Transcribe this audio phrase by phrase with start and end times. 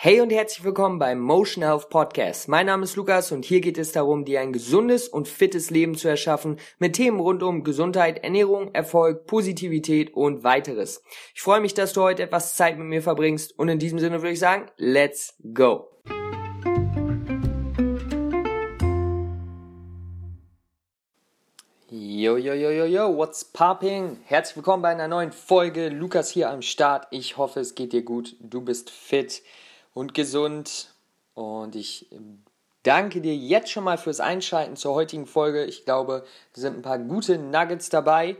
[0.00, 2.46] Hey und herzlich willkommen beim Motion Health Podcast.
[2.46, 5.96] Mein Name ist Lukas und hier geht es darum, dir ein gesundes und fittes Leben
[5.96, 11.02] zu erschaffen mit Themen rund um Gesundheit, Ernährung, Erfolg, Positivität und weiteres.
[11.34, 14.22] Ich freue mich, dass du heute etwas Zeit mit mir verbringst und in diesem Sinne
[14.22, 15.90] würde ich sagen, let's go.
[21.90, 24.18] Yo, yo, yo, yo, yo, what's popping?
[24.26, 25.88] Herzlich willkommen bei einer neuen Folge.
[25.88, 27.08] Lukas hier am Start.
[27.10, 28.36] Ich hoffe, es geht dir gut.
[28.38, 29.42] Du bist fit
[29.94, 30.88] und gesund.
[31.34, 32.06] Und ich
[32.82, 35.64] danke dir jetzt schon mal fürs Einschalten zur heutigen Folge.
[35.64, 36.24] Ich glaube,
[36.54, 38.36] es sind ein paar gute Nuggets dabei.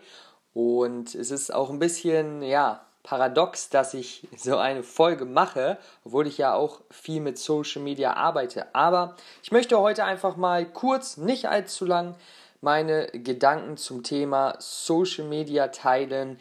[0.54, 6.26] Und es ist auch ein bisschen, ja, paradox, dass ich so eine Folge mache, obwohl
[6.26, 8.74] ich ja auch viel mit Social Media arbeite.
[8.74, 12.14] Aber ich möchte heute einfach mal kurz, nicht allzu lang,
[12.60, 16.38] meine Gedanken zum Thema Social Media teilen,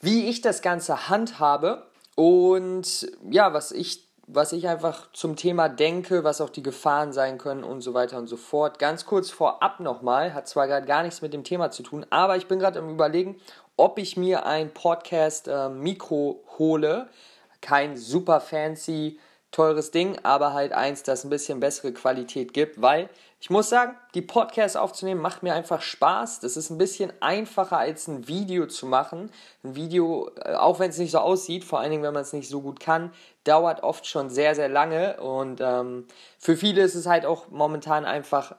[0.00, 6.24] wie ich das Ganze handhabe und ja, was ich was ich einfach zum Thema denke,
[6.24, 8.78] was auch die Gefahren sein können und so weiter und so fort.
[8.78, 12.36] Ganz kurz vorab nochmal, hat zwar gerade gar nichts mit dem Thema zu tun, aber
[12.36, 13.40] ich bin gerade am Überlegen,
[13.76, 17.08] ob ich mir ein Podcast-Mikro äh, hole.
[17.60, 19.18] Kein super fancy
[19.50, 23.08] teures Ding, aber halt eins, das ein bisschen bessere Qualität gibt, weil
[23.44, 26.40] ich muss sagen, die Podcasts aufzunehmen macht mir einfach Spaß.
[26.40, 29.30] Das ist ein bisschen einfacher als ein Video zu machen.
[29.62, 32.32] Ein Video, äh, auch wenn es nicht so aussieht, vor allen Dingen, wenn man es
[32.32, 33.12] nicht so gut kann,
[33.44, 35.20] dauert oft schon sehr, sehr lange.
[35.20, 36.06] Und ähm,
[36.38, 38.56] für viele ist es halt auch momentan einfach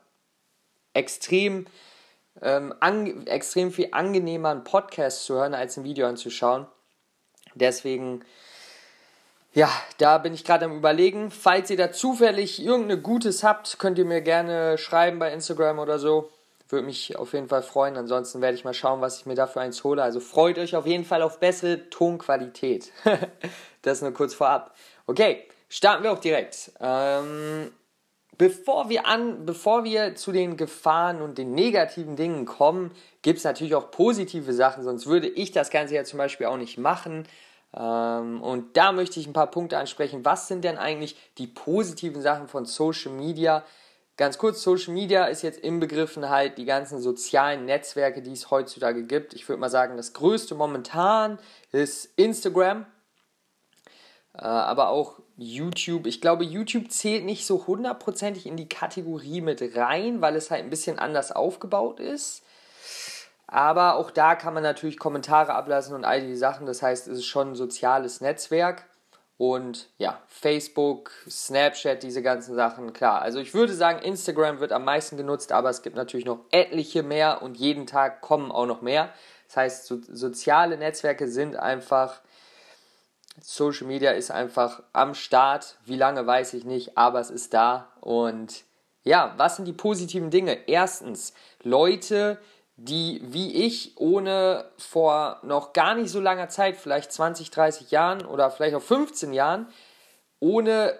[0.93, 1.65] extrem,
[2.43, 2.75] ähm,
[3.25, 6.67] extrem viel angenehmer, einen Podcast zu hören, als ein Video anzuschauen.
[7.55, 8.23] Deswegen
[9.55, 11.31] ja, da bin ich gerade am Überlegen.
[11.31, 15.97] Falls ihr da zufällig irgendeine Gutes habt, könnt ihr mir gerne schreiben bei Instagram oder
[15.97, 16.29] so.
[16.67, 17.95] Würde mich auf jeden Fall freuen.
[17.95, 20.03] Ansonsten werde ich mal schauen, was ich mir dafür eins hole.
[20.03, 22.91] Also freut euch auf jeden Fall auf bessere Tonqualität.
[23.81, 24.75] das nur kurz vorab.
[25.07, 26.73] Okay, starten wir auch direkt.
[26.81, 27.71] Ähm,
[28.37, 33.45] bevor wir an, bevor wir zu den Gefahren und den negativen Dingen kommen, gibt es
[33.45, 37.25] natürlich auch positive Sachen, sonst würde ich das Ganze ja zum Beispiel auch nicht machen.
[37.75, 40.23] Ähm, und da möchte ich ein paar Punkte ansprechen.
[40.23, 43.63] Was sind denn eigentlich die positiven Sachen von Social Media?
[44.17, 49.03] Ganz kurz, Social Media ist jetzt inbegriffen halt die ganzen sozialen Netzwerke, die es heutzutage
[49.03, 49.33] gibt.
[49.33, 51.37] Ich würde mal sagen, das größte momentan
[51.73, 52.85] ist Instagram,
[54.33, 56.07] äh, aber auch YouTube.
[56.07, 60.63] Ich glaube, YouTube zählt nicht so hundertprozentig in die Kategorie mit rein, weil es halt
[60.63, 62.44] ein bisschen anders aufgebaut ist.
[63.55, 66.65] Aber auch da kann man natürlich Kommentare ablassen und all die Sachen.
[66.65, 68.83] Das heißt, es ist schon ein soziales Netzwerk.
[69.37, 73.21] Und ja, Facebook, Snapchat, diese ganzen Sachen, klar.
[73.21, 77.01] Also ich würde sagen, Instagram wird am meisten genutzt, aber es gibt natürlich noch etliche
[77.01, 79.13] mehr und jeden Tag kommen auch noch mehr.
[79.47, 82.19] Das heißt, so, soziale Netzwerke sind einfach,
[83.39, 85.77] Social Media ist einfach am Start.
[85.85, 87.87] Wie lange weiß ich nicht, aber es ist da.
[88.01, 88.65] Und
[89.05, 90.67] ja, was sind die positiven Dinge?
[90.67, 91.33] Erstens,
[91.63, 92.37] Leute,
[92.77, 98.25] die wie ich ohne vor noch gar nicht so langer Zeit, vielleicht 20, 30 Jahren
[98.25, 99.67] oder vielleicht auch 15 Jahren,
[100.39, 100.97] ohne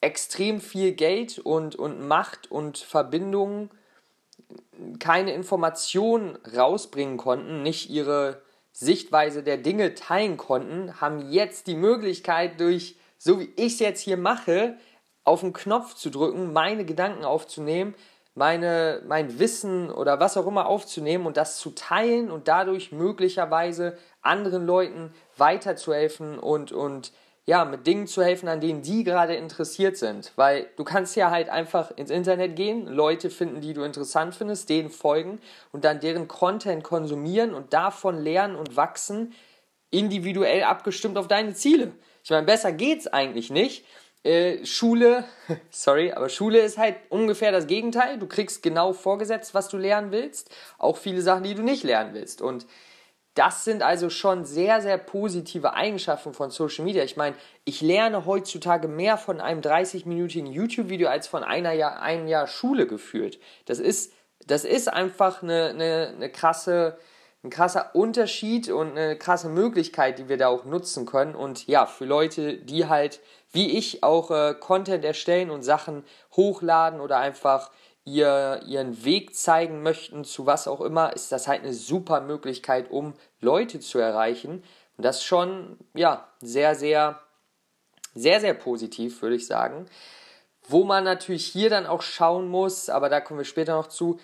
[0.00, 3.70] extrem viel Geld und, und Macht und Verbindungen
[4.98, 12.60] keine Informationen rausbringen konnten, nicht ihre Sichtweise der Dinge teilen konnten, haben jetzt die Möglichkeit
[12.60, 14.76] durch, so wie ich es jetzt hier mache,
[15.24, 17.94] auf den Knopf zu drücken, meine Gedanken aufzunehmen,
[18.36, 23.96] meine, mein Wissen oder was auch immer aufzunehmen und das zu teilen und dadurch möglicherweise
[24.20, 27.12] anderen Leuten weiterzuhelfen und, und
[27.46, 30.32] ja, mit Dingen zu helfen, an denen die gerade interessiert sind.
[30.36, 34.68] Weil du kannst ja halt einfach ins Internet gehen, Leute finden, die du interessant findest,
[34.68, 35.40] denen folgen
[35.72, 39.32] und dann deren Content konsumieren und davon lernen und wachsen,
[39.90, 41.92] individuell abgestimmt auf deine Ziele.
[42.22, 43.86] Ich meine, besser geht's eigentlich nicht.
[44.26, 45.24] Äh, Schule,
[45.70, 48.18] sorry, aber Schule ist halt ungefähr das Gegenteil.
[48.18, 50.50] Du kriegst genau vorgesetzt, was du lernen willst.
[50.78, 52.42] Auch viele Sachen, die du nicht lernen willst.
[52.42, 52.66] Und
[53.34, 57.04] das sind also schon sehr, sehr positive Eigenschaften von Social Media.
[57.04, 62.26] Ich meine, ich lerne heutzutage mehr von einem 30-minütigen YouTube-Video als von einer Jahr, einem
[62.26, 63.38] Jahr Schule geführt.
[63.66, 64.12] Das ist,
[64.44, 66.98] das ist einfach eine, eine, eine krasse,
[67.46, 71.34] ein krasser Unterschied und eine krasse Möglichkeit, die wir da auch nutzen können.
[71.34, 73.20] Und ja, für Leute, die halt
[73.52, 76.04] wie ich auch äh, Content erstellen und Sachen
[76.36, 77.70] hochladen oder einfach
[78.04, 82.90] ihr, ihren Weg zeigen möchten zu was auch immer, ist das halt eine super Möglichkeit,
[82.90, 84.62] um Leute zu erreichen.
[84.96, 87.20] Und das schon, ja, sehr, sehr,
[88.14, 89.86] sehr, sehr positiv, würde ich sagen.
[90.68, 94.18] Wo man natürlich hier dann auch schauen muss, aber da kommen wir später noch zu,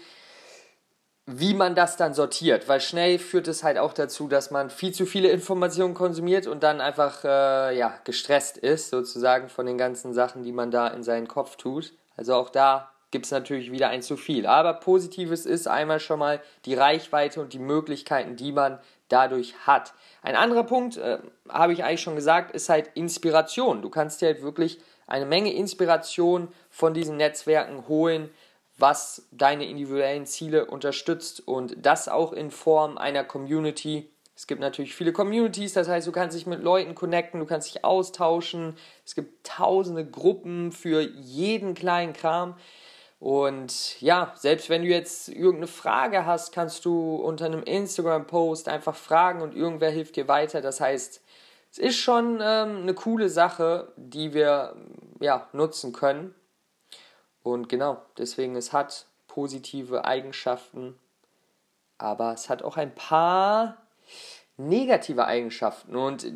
[1.26, 4.92] wie man das dann sortiert, weil schnell führt es halt auch dazu, dass man viel
[4.92, 10.14] zu viele Informationen konsumiert und dann einfach äh, ja, gestresst ist, sozusagen von den ganzen
[10.14, 11.92] Sachen, die man da in seinen Kopf tut.
[12.16, 14.46] Also auch da gibt es natürlich wieder ein zu viel.
[14.46, 19.92] Aber positives ist einmal schon mal die Reichweite und die Möglichkeiten, die man dadurch hat.
[20.22, 21.18] Ein anderer Punkt, äh,
[21.48, 23.82] habe ich eigentlich schon gesagt, ist halt Inspiration.
[23.82, 28.30] Du kannst dir halt wirklich eine Menge Inspiration von diesen Netzwerken holen,
[28.82, 34.10] was deine individuellen Ziele unterstützt und das auch in Form einer Community.
[34.34, 37.72] Es gibt natürlich viele Communities, das heißt, du kannst dich mit Leuten connecten, du kannst
[37.72, 38.74] dich austauschen.
[39.06, 42.56] Es gibt tausende Gruppen für jeden kleinen Kram.
[43.20, 48.96] Und ja, selbst wenn du jetzt irgendeine Frage hast, kannst du unter einem Instagram-Post einfach
[48.96, 50.60] fragen und irgendwer hilft dir weiter.
[50.60, 51.22] Das heißt,
[51.70, 54.74] es ist schon ähm, eine coole Sache, die wir
[55.20, 56.34] ja, nutzen können.
[57.42, 60.98] Und genau, deswegen, es hat positive Eigenschaften,
[61.98, 63.78] aber es hat auch ein paar
[64.56, 65.96] negative Eigenschaften.
[65.96, 66.26] Und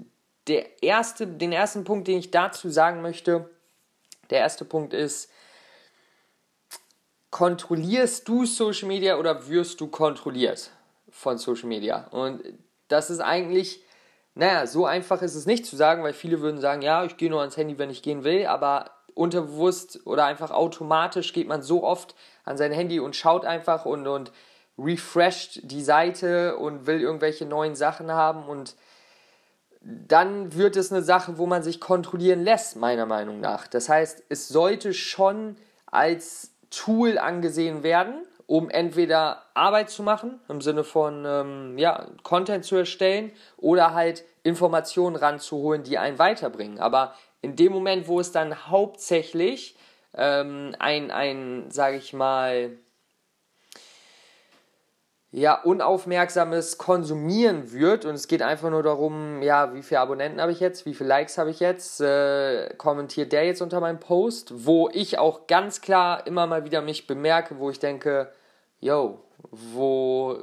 [0.47, 3.51] der erste, den ersten Punkt, den ich dazu sagen möchte,
[4.31, 5.31] der erste Punkt ist,
[7.31, 10.71] kontrollierst du Social Media oder wirst du kontrolliert
[11.11, 12.07] von Social Media?
[12.09, 12.43] Und
[12.89, 13.85] das ist eigentlich,
[14.35, 17.31] naja, so einfach ist es nicht zu sagen, weil viele würden sagen, ja, ich gehe
[17.31, 21.83] nur ans Handy, wenn ich gehen will, aber unterbewusst oder einfach automatisch geht man so
[21.83, 22.15] oft
[22.45, 24.31] an sein Handy und schaut einfach und, und
[24.79, 28.77] refresht die Seite und will irgendwelche neuen Sachen haben und
[29.81, 33.67] dann wird es eine Sache, wo man sich kontrollieren lässt, meiner Meinung nach.
[33.69, 40.61] Das heißt, es sollte schon als Tool angesehen werden, um entweder Arbeit zu machen, im
[40.61, 46.81] Sinne von ähm, ja, Content zu erstellen, oder halt Informationen ranzuholen, die einen weiterbringen.
[46.81, 49.77] Aber in dem Moment, wo es dann hauptsächlich
[50.15, 52.79] ähm, ein, ein sage ich mal,
[55.33, 60.53] ja, unaufmerksames Konsumieren wird und es geht einfach nur darum, ja, wie viele Abonnenten habe
[60.53, 64.65] ich jetzt, wie viele Likes habe ich jetzt, äh, kommentiert der jetzt unter meinem Post,
[64.65, 68.33] wo ich auch ganz klar immer mal wieder mich bemerke, wo ich denke,
[68.81, 70.39] yo, wo,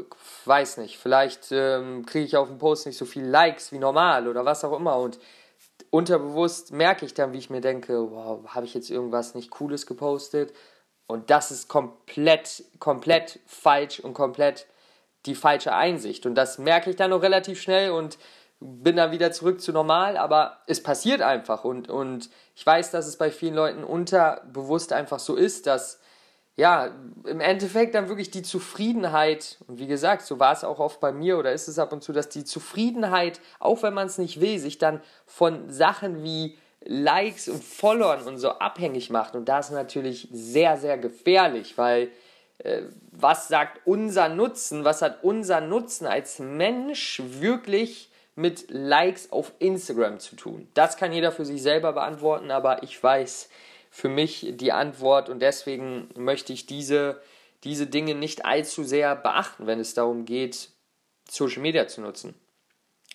[0.46, 4.28] weiß nicht, vielleicht ähm, kriege ich auf dem Post nicht so viele Likes wie normal
[4.28, 5.18] oder was auch immer und
[5.94, 9.86] unterbewusst merke ich dann, wie ich mir denke, wow, habe ich jetzt irgendwas nicht Cooles
[9.86, 10.51] gepostet?
[11.06, 14.66] Und das ist komplett, komplett falsch und komplett
[15.28, 16.25] die falsche Einsicht.
[16.25, 18.18] Und das merke ich dann noch relativ schnell und
[18.60, 21.63] bin dann wieder zurück zu normal, aber es passiert einfach.
[21.63, 26.00] Und, und ich weiß, dass es bei vielen Leuten unterbewusst einfach so ist, dass
[26.56, 26.92] ja,
[27.26, 31.12] im Endeffekt dann wirklich die Zufriedenheit, und wie gesagt, so war es auch oft bei
[31.12, 34.40] mir oder ist es ab und zu, dass die Zufriedenheit, auch wenn man es nicht
[34.40, 39.36] will, sich dann von Sachen wie Likes und Followern und so abhängig macht.
[39.36, 42.12] Und das ist natürlich sehr, sehr gefährlich, weil
[42.60, 49.54] äh, was sagt unser Nutzen, was hat unser Nutzen als Mensch wirklich mit Likes auf
[49.60, 50.68] Instagram zu tun?
[50.74, 53.50] Das kann jeder für sich selber beantworten, aber ich weiß,
[53.95, 57.22] für mich die Antwort und deswegen möchte ich diese,
[57.63, 60.69] diese Dinge nicht allzu sehr beachten, wenn es darum geht,
[61.30, 62.34] Social Media zu nutzen.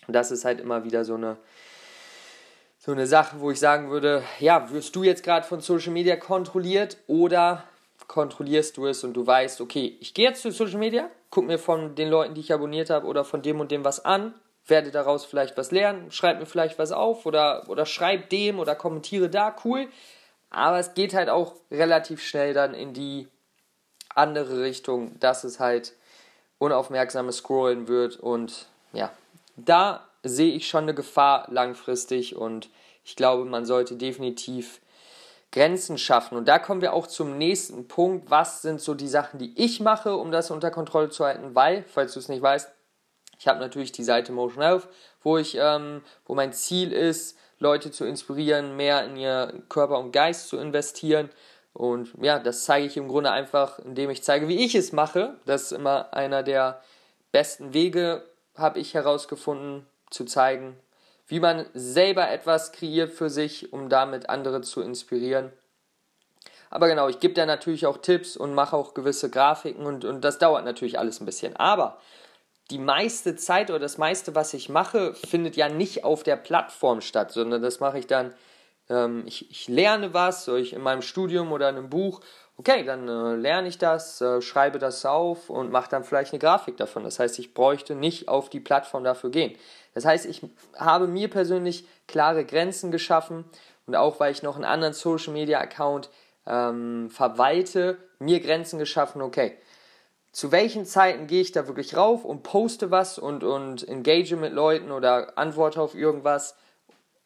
[0.07, 1.35] Und das ist halt immer wieder so eine,
[2.77, 6.15] so eine Sache, wo ich sagen würde, ja, wirst du jetzt gerade von Social Media
[6.15, 7.65] kontrolliert oder
[8.07, 11.59] kontrollierst du es und du weißt, okay, ich gehe jetzt zu Social Media, guck mir
[11.59, 14.33] von den Leuten, die ich abonniert habe oder von dem und dem was an,
[14.65, 18.75] werde daraus vielleicht was lernen, schreib mir vielleicht was auf oder, oder schreib dem oder
[18.75, 19.89] kommentiere da, cool.
[20.49, 23.27] Aber es geht halt auch relativ schnell dann in die
[24.15, 25.93] andere Richtung, dass es halt
[26.57, 29.11] unaufmerksames Scrollen wird und ja,
[29.55, 32.69] da sehe ich schon eine Gefahr langfristig und
[33.03, 34.81] ich glaube, man sollte definitiv
[35.51, 36.37] Grenzen schaffen.
[36.37, 38.29] Und da kommen wir auch zum nächsten Punkt.
[38.29, 41.55] Was sind so die Sachen, die ich mache, um das unter Kontrolle zu halten?
[41.55, 42.69] Weil, falls du es nicht weißt,
[43.39, 44.87] ich habe natürlich die Seite Motion Health,
[45.21, 50.11] wo ich, ähm, wo mein Ziel ist, Leute zu inspirieren, mehr in ihr Körper und
[50.11, 51.29] Geist zu investieren.
[51.73, 55.35] Und ja, das zeige ich im Grunde einfach, indem ich zeige, wie ich es mache.
[55.45, 56.81] Das ist immer einer der
[57.31, 58.23] besten Wege,
[58.55, 60.75] habe ich herausgefunden, zu zeigen,
[61.27, 65.51] wie man selber etwas kreiert für sich, um damit andere zu inspirieren.
[66.71, 70.21] Aber genau, ich gebe da natürlich auch Tipps und mache auch gewisse Grafiken und, und
[70.21, 71.55] das dauert natürlich alles ein bisschen.
[71.55, 71.99] Aber
[72.69, 77.01] die meiste Zeit oder das meiste, was ich mache, findet ja nicht auf der Plattform
[77.01, 78.33] statt, sondern das mache ich dann,
[78.89, 82.21] ähm, ich, ich, lerne was, so ich in meinem Studium oder in einem Buch,
[82.57, 86.39] okay, dann äh, lerne ich das, äh, schreibe das auf und mache dann vielleicht eine
[86.39, 87.03] Grafik davon.
[87.03, 89.55] Das heißt, ich bräuchte nicht auf die Plattform dafür gehen.
[89.95, 90.41] Das heißt, ich
[90.77, 93.45] habe mir persönlich klare Grenzen geschaffen
[93.87, 96.09] und auch weil ich noch einen anderen Social Media Account
[96.45, 99.57] ähm, verwalte, mir Grenzen geschaffen, okay,
[100.31, 104.53] zu welchen Zeiten gehe ich da wirklich rauf und poste was und, und engage mit
[104.53, 106.55] Leuten oder antworte auf irgendwas.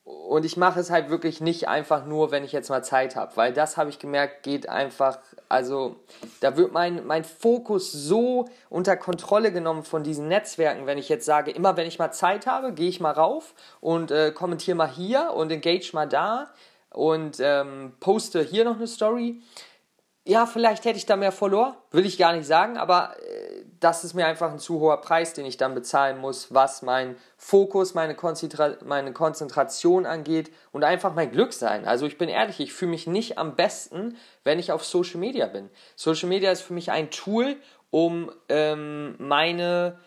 [0.04, 3.38] Und ich mache es halt wirklich nicht einfach nur, wenn ich jetzt mal Zeit habe,
[3.38, 5.96] weil das habe ich gemerkt, geht einfach, also
[6.42, 11.26] da wird mein, mein Fokus so unter Kontrolle genommen von diesen Netzwerken, wenn ich jetzt
[11.26, 14.90] sage, immer wenn ich mal Zeit habe, gehe ich mal rauf und äh, kommentiere mal
[14.90, 16.50] hier und engage mal da
[16.90, 19.42] und ähm, poste hier noch eine Story
[20.26, 24.06] ja, vielleicht hätte ich da mehr Follower, will ich gar nicht sagen, aber äh, das
[24.06, 27.94] ist mir einfach ein zu hoher Preis, den ich dann bezahlen muss, was mein Fokus,
[27.94, 31.86] meine, Konzentra meine Konzentration angeht und einfach mein Glück sein.
[31.86, 34.16] Also ich bin ehrlich, ich fühle mich nicht am besten,
[34.46, 35.70] wenn ich auf Social Media bin.
[35.98, 37.58] Social Media ist für mich ein Tool,
[37.92, 40.00] um ähm, meine,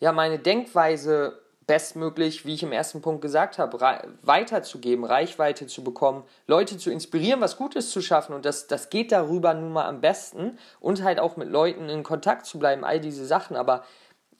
[0.00, 3.78] ja, meine Denkweise bestmöglich, wie ich im ersten Punkt gesagt habe,
[4.22, 8.34] weiterzugeben, Reichweite zu bekommen, Leute zu inspirieren, was Gutes zu schaffen.
[8.34, 10.58] Und das, das geht darüber nun mal am besten.
[10.80, 13.54] Und halt auch mit Leuten in Kontakt zu bleiben, all diese Sachen.
[13.54, 13.84] Aber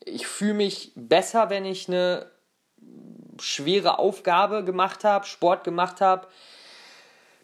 [0.03, 2.27] ich fühle mich besser, wenn ich eine
[3.39, 6.27] schwere Aufgabe gemacht habe, Sport gemacht habe,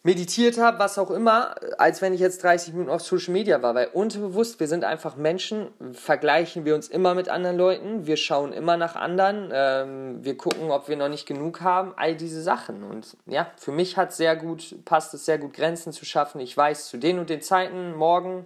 [0.04, 3.74] meditiert habe, was auch immer, als wenn ich jetzt 30 Minuten auf Social Media war.
[3.74, 8.52] Weil unterbewusst, wir sind einfach Menschen, vergleichen wir uns immer mit anderen Leuten, wir schauen
[8.52, 12.84] immer nach anderen, ähm, wir gucken, ob wir noch nicht genug haben, all diese Sachen.
[12.84, 16.38] Und ja, für mich hat sehr gut, passt es sehr gut, Grenzen zu schaffen.
[16.38, 18.44] Ich weiß, zu den und den Zeiten, morgen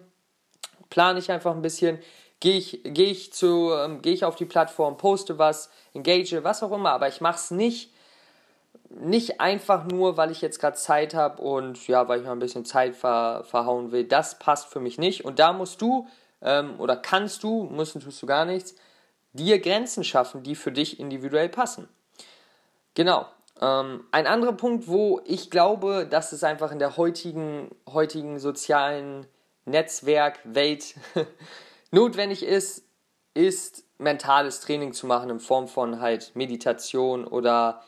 [0.91, 1.99] plane ich einfach ein bisschen,
[2.39, 6.71] gehe ich, geh ich, ähm, geh ich auf die Plattform, poste was, engage, was auch
[6.71, 7.93] immer, aber ich mache es nicht
[8.91, 12.39] nicht einfach nur, weil ich jetzt gerade Zeit habe und ja, weil ich mal ein
[12.39, 14.05] bisschen Zeit ver, verhauen will.
[14.05, 15.25] Das passt für mich nicht.
[15.25, 16.07] Und da musst du
[16.41, 18.75] ähm, oder kannst du, müssen tust du gar nichts,
[19.33, 21.89] dir Grenzen schaffen, die für dich individuell passen.
[22.95, 23.27] Genau.
[23.61, 29.27] Ähm, ein anderer Punkt, wo ich glaube, dass es einfach in der heutigen, heutigen sozialen
[29.65, 30.95] Netzwerkwelt
[31.91, 32.85] notwendig ist,
[33.35, 37.83] ist mentales Training zu machen in Form von halt Meditation oder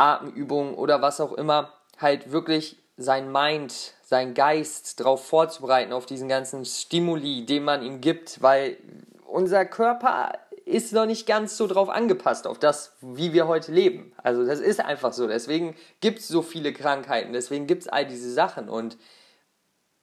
[0.00, 6.28] Atemübungen oder was auch immer, halt wirklich sein Mind, sein Geist darauf vorzubereiten, auf diesen
[6.28, 8.78] ganzen Stimuli, den man ihm gibt, weil
[9.26, 10.32] unser Körper
[10.64, 14.12] ist noch nicht ganz so drauf angepasst, auf das, wie wir heute leben.
[14.22, 15.26] Also das ist einfach so.
[15.26, 18.68] Deswegen gibt es so viele Krankheiten, deswegen gibt es all diese Sachen.
[18.68, 18.96] Und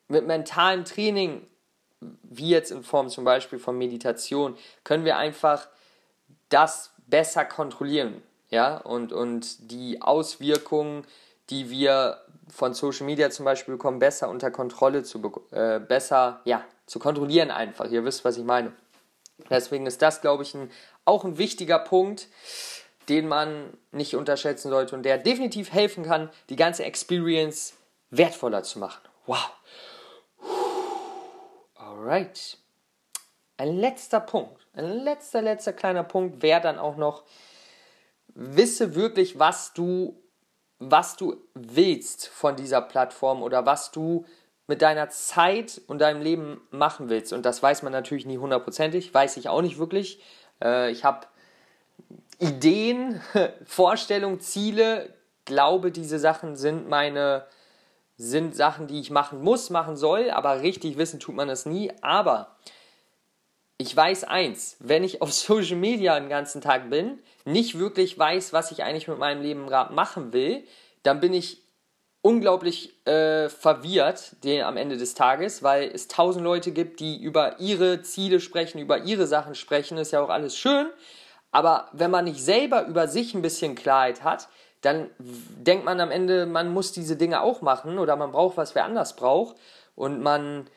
[0.07, 1.47] mit mentalem Training,
[1.99, 5.67] wie jetzt in Form zum Beispiel von Meditation, können wir einfach
[6.49, 11.05] das besser kontrollieren ja, und, und die Auswirkungen,
[11.49, 16.63] die wir von Social Media zum Beispiel bekommen, besser unter Kontrolle zu, äh, besser, ja,
[16.85, 17.89] zu kontrollieren einfach.
[17.89, 18.71] Ihr wisst, was ich meine.
[19.49, 20.71] Deswegen ist das, glaube ich, ein,
[21.05, 22.27] auch ein wichtiger Punkt,
[23.09, 27.73] den man nicht unterschätzen sollte und der definitiv helfen kann, die ganze Experience
[28.09, 29.01] wertvoller zu machen.
[29.25, 29.51] Wow.
[31.75, 32.57] Alright.
[33.57, 37.23] Ein letzter Punkt, ein letzter, letzter kleiner Punkt wäre dann auch noch,
[38.37, 40.21] wisse wirklich, was du,
[40.77, 44.25] was du willst von dieser Plattform oder was du
[44.67, 47.33] mit deiner Zeit und deinem Leben machen willst.
[47.33, 50.21] Und das weiß man natürlich nie hundertprozentig, weiß ich auch nicht wirklich.
[50.61, 51.25] Äh, ich habe
[52.37, 53.21] Ideen,
[53.65, 55.13] Vorstellungen, Ziele,
[55.45, 57.47] glaube, diese Sachen sind meine,
[58.17, 61.91] sind Sachen, die ich machen muss, machen soll, aber richtig wissen tut man es nie.
[62.01, 62.55] Aber
[63.77, 68.53] ich weiß eins, wenn ich auf Social Media den ganzen Tag bin, nicht wirklich weiß,
[68.53, 70.63] was ich eigentlich mit meinem Leben gerade machen will,
[71.03, 71.63] dann bin ich
[72.21, 77.59] unglaublich äh, verwirrt den, am Ende des Tages, weil es tausend Leute gibt, die über
[77.59, 80.89] ihre Ziele sprechen, über ihre Sachen sprechen, ist ja auch alles schön.
[81.51, 84.49] Aber wenn man nicht selber über sich ein bisschen Klarheit hat,
[84.81, 88.75] dann denkt man am Ende, man muss diese Dinge auch machen oder man braucht was,
[88.75, 89.55] wer anders braucht.
[89.95, 90.67] Und man,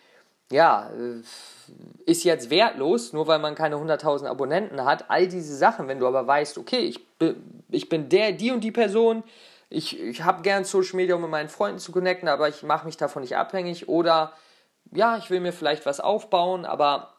[0.51, 1.23] ja, äh,
[2.05, 5.09] ist jetzt wertlos, nur weil man keine 100.000 Abonnenten hat.
[5.09, 7.01] All diese Sachen, wenn du aber weißt, okay, ich,
[7.71, 9.23] ich bin der, die und die Person,
[9.69, 12.87] ich, ich habe gern Social Media, um mit meinen Freunden zu connecten, aber ich mache
[12.87, 13.89] mich davon nicht abhängig.
[13.89, 14.33] Oder
[14.93, 17.15] ja, ich will mir vielleicht was aufbauen, aber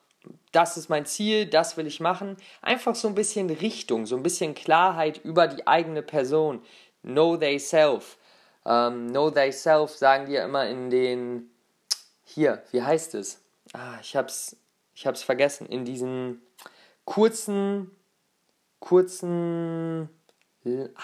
[0.52, 2.36] das ist mein Ziel, das will ich machen.
[2.62, 6.62] Einfach so ein bisschen Richtung, so ein bisschen Klarheit über die eigene Person.
[7.04, 8.18] Know they self.
[8.64, 11.51] Um, ähm, know they self sagen die ja immer in den,
[12.32, 13.42] hier, wie heißt es?
[13.74, 14.56] ah, ich hab's,
[14.94, 16.42] ich hab's vergessen, in diesen
[17.06, 17.92] kurzen,
[18.80, 20.10] kurzen,
[20.66, 21.02] ah,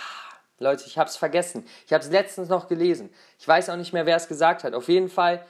[0.59, 1.65] Leute, ich hab's vergessen.
[1.85, 3.09] Ich hab's letztens noch gelesen.
[3.39, 4.73] Ich weiß auch nicht mehr, wer es gesagt hat.
[4.73, 5.45] Auf jeden Fall,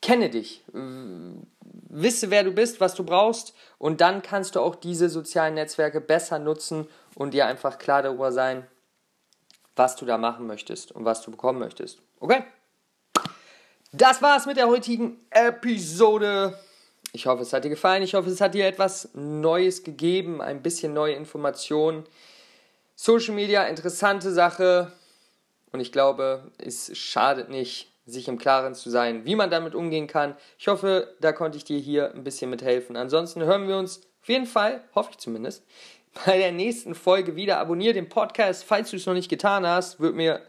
[0.00, 0.64] kenne dich.
[0.72, 6.00] Wisse, wer du bist, was du brauchst und dann kannst du auch diese sozialen Netzwerke
[6.00, 8.66] besser nutzen und dir einfach klar darüber sein,
[9.74, 12.00] was du da machen möchtest und was du bekommen möchtest.
[12.18, 12.44] Okay?
[13.98, 16.58] Das war's mit der heutigen Episode.
[17.12, 18.02] Ich hoffe, es hat dir gefallen.
[18.02, 22.04] Ich hoffe, es hat dir etwas Neues gegeben, ein bisschen neue Informationen.
[22.94, 24.92] Social Media, interessante Sache.
[25.72, 30.08] Und ich glaube, es schadet nicht, sich im Klaren zu sein, wie man damit umgehen
[30.08, 30.36] kann.
[30.58, 32.98] Ich hoffe, da konnte ich dir hier ein bisschen mithelfen.
[32.98, 35.64] Ansonsten hören wir uns auf jeden Fall, hoffe ich zumindest,
[36.26, 37.60] bei der nächsten Folge wieder.
[37.60, 40.00] Abonniere den Podcast, falls du es noch nicht getan hast.
[40.00, 40.42] Wird mir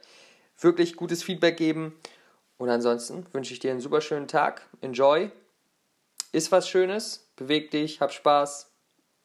[0.59, 1.97] wirklich gutes Feedback geben.
[2.57, 4.67] Und ansonsten wünsche ich dir einen super schönen Tag.
[4.81, 5.31] Enjoy.
[6.31, 7.31] Ist was Schönes.
[7.35, 8.71] Beweg dich, hab Spaß.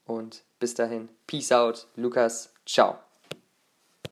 [0.05, 1.09] Und bis dahin.
[1.27, 1.89] Peace out.
[1.97, 2.53] Lukas.
[2.67, 2.99] Ciao.